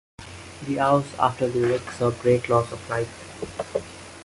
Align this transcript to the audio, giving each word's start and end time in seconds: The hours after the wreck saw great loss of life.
The 0.65 0.79
hours 0.79 1.05
after 1.19 1.47
the 1.47 1.61
wreck 1.67 1.91
saw 1.91 2.09
great 2.09 2.49
loss 2.49 2.71
of 2.71 2.89
life. 2.89 3.19